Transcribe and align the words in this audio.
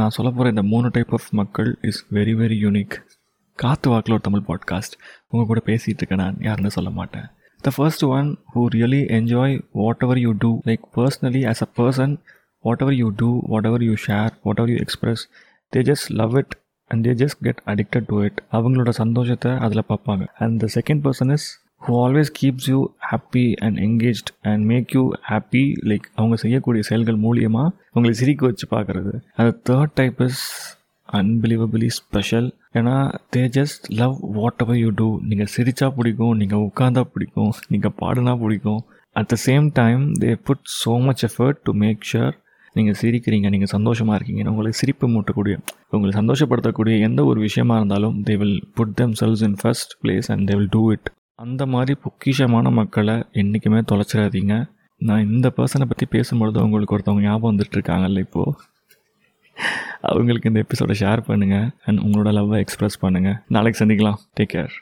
நான் 0.00 0.10
சொல்ல 0.10 0.30
போகிற 0.32 0.48
இந்த 0.48 0.62
மூணு 0.62 0.88
டைப் 0.92 1.12
ஆஃப் 1.12 1.28
மக்கள் 1.30 1.78
இஸ் 1.82 2.06
வெரி 2.12 2.34
வெரி 2.42 2.56
யூனிக் 2.58 2.94
காத்து 3.54 3.90
வாக்கில் 3.90 4.12
ஒரு 4.12 4.22
தமிழ் 4.22 4.44
பாட்காஸ்ட் 4.46 4.94
உங்கள் 5.28 5.46
கூட 5.46 5.60
பேசிகிட்டு 5.66 6.00
இருக்கேன் 6.00 6.18
நான் 6.18 6.36
யாருன்னு 6.40 6.70
சொல்ல 6.70 6.90
மாட்டேன். 6.90 7.26
The 7.60 7.70
first 7.76 8.04
one 8.04 8.28
who 8.54 8.58
really 8.74 9.00
enjoy 9.16 9.54
whatever 10.02 10.18
you 10.18 10.32
do 10.38 10.50
like 10.64 10.86
personally 10.96 11.42
as 11.50 11.62
a 11.62 11.68
person 11.76 12.14
whatever 12.80 12.94
you 12.94 13.10
do 13.16 13.40
whatever 13.64 13.82
you 13.82 13.94
share 14.06 14.30
whatever 14.58 14.70
you 14.70 14.76
express 14.76 15.24
they 15.72 15.78
just 15.78 16.08
love 16.08 16.36
it 16.36 16.56
and 16.88 17.06
they 17.06 17.10
just 17.22 17.38
get 17.40 17.62
addicted 17.66 18.06
to 18.06 18.22
it 18.22 18.42
அவங்களோட 18.52 18.88
சந்தோஷத்தை 19.02 19.52
அதில் 19.58 19.88
பார்ப்பாங்க. 19.88 20.26
And 20.38 20.58
the 20.58 20.68
second 20.74 21.02
person 21.06 21.32
is 21.32 21.48
who 21.90 21.96
always 22.06 22.32
keeps 22.40 22.68
you 22.72 22.78
happy 23.10 23.46
and 23.66 23.78
engaged 23.86 24.30
and 24.50 24.64
make 24.72 24.90
you 24.96 25.04
happy 25.30 25.64
like 25.90 26.06
அவங்க 26.18 26.36
செய்யக்கூடிய 26.44 26.82
செயல்கள் 26.90 27.18
மூலியமாக 27.26 27.74
உங்களை 27.96 28.14
சிரிக்க 28.20 28.42
வச்சு 28.48 28.66
பார்க்குறது. 28.74 29.12
அந்த 29.38 29.50
third 29.70 29.94
type 30.00 30.20
is 30.28 30.42
unbelievably 31.08 31.88
special 32.00 32.48
ஏன்னா 32.78 32.96
they 33.34 33.42
just 33.56 33.84
love 34.00 34.16
whatever 34.64 34.78
you 34.82 34.90
do 35.00 35.08
நீங்கள் 35.30 35.50
சிரித்தா 35.54 35.86
பிடிக்கும் 35.96 36.36
நீங்கள் 36.42 36.62
உட்காந்தா 36.66 37.02
பிடிக்கும் 37.14 37.50
நீங்கள் 37.72 37.96
பாடுனா 38.02 38.34
பிடிக்கும். 38.42 38.80
At 39.16 39.30
the 39.32 39.36
same 39.46 39.66
time 39.80 40.02
they 40.22 40.30
put 40.48 40.64
so 40.82 40.92
much 41.06 41.24
effort 41.28 41.60
to 41.68 41.72
make 41.84 42.04
sure 42.10 42.34
நீங்கள் 42.76 42.98
சிரிக்கிறீங்க 43.00 43.48
நீங்கள் 43.54 43.72
சந்தோஷமாக 43.76 44.16
இருக்கீங்க. 44.18 44.42
உங்களை 44.52 44.72
சிரிப்பு 44.80 45.06
மூட்டக்கூடிய 45.14 45.56
உங்களை 45.96 46.12
சந்தோஷப்படுத்தக்கூடிய 46.20 46.96
எந்த 47.06 47.20
ஒரு 47.30 47.40
விஷயமா 47.48 47.76
இருந்தாலும் 47.80 48.18
they 48.28 48.36
will 48.42 48.58
put 48.78 48.94
themselves 49.22 49.42
in 49.48 49.56
first 49.62 49.94
place 50.04 50.30
and 50.34 50.46
they 50.50 50.56
will 50.60 50.72
do 50.76 50.82
it 50.96 51.08
அந்த 51.42 51.62
மாதிரி 51.72 51.92
பொக்கிஷமான 52.04 52.70
மக்களை 52.78 53.14
என்றைக்குமே 53.40 53.80
தொலைச்சிடாதீங்க. 53.90 54.54
நான் 55.00 55.28
இந்த 55.30 55.48
பர்சனை 55.56 55.84
பற்றி 55.90 56.06
பேசும்பொழுது 56.14 56.64
உங்களுக்கு 56.64 56.94
ஒருத்தவங்க 56.96 57.26
ஞாபகம் 57.26 57.50
வந்துட்டுருக்காங்கல்ல 57.50 58.24
இப்போது 58.26 58.56
அவங்களுக்கு 60.10 60.50
இந்த 60.50 60.60
எபிசோடை 60.64 60.94
ஷேர் 61.00 61.22
பண்ணுங்கள் 61.28 61.66
அண்ட் 61.84 62.02
உங்களோட 62.06 62.30
லவ்வை 62.38 62.58
எக்ஸ்ப்ரெஸ் 62.64 63.00
பண்ணுங்கள் 63.04 63.38
நாளைக்கு 63.56 63.80
சந்திக்கலாம். 63.82 64.20
Take 64.36 64.52
care 64.54 64.74